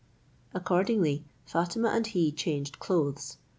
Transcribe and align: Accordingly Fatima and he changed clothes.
Accordingly 0.55 1.25
Fatima 1.45 1.89
and 1.89 2.07
he 2.07 2.31
changed 2.31 2.79
clothes. 2.79 3.37